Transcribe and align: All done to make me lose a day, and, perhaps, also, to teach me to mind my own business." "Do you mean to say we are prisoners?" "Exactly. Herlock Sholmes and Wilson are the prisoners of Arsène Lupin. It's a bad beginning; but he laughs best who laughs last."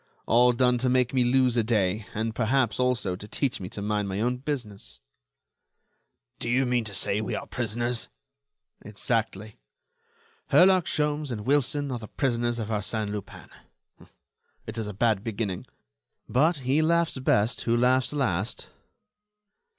All 0.25 0.51
done 0.51 0.79
to 0.79 0.89
make 0.89 1.13
me 1.13 1.23
lose 1.23 1.55
a 1.55 1.63
day, 1.63 2.07
and, 2.15 2.33
perhaps, 2.33 2.79
also, 2.79 3.15
to 3.15 3.27
teach 3.27 3.59
me 3.59 3.69
to 3.69 3.83
mind 3.83 4.09
my 4.09 4.19
own 4.19 4.37
business." 4.37 4.99
"Do 6.39 6.49
you 6.49 6.65
mean 6.65 6.83
to 6.85 6.95
say 6.95 7.21
we 7.21 7.35
are 7.35 7.45
prisoners?" 7.45 8.09
"Exactly. 8.81 9.59
Herlock 10.47 10.85
Sholmes 10.87 11.29
and 11.31 11.41
Wilson 11.41 11.91
are 11.91 11.99
the 11.99 12.07
prisoners 12.07 12.57
of 12.57 12.69
Arsène 12.69 13.11
Lupin. 13.11 13.49
It's 14.65 14.79
a 14.79 14.91
bad 14.91 15.23
beginning; 15.23 15.67
but 16.27 16.57
he 16.65 16.81
laughs 16.81 17.19
best 17.19 17.61
who 17.61 17.77
laughs 17.77 18.11
last." 18.11 18.69